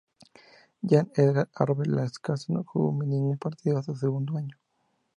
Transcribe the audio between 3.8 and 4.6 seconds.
su segundo año.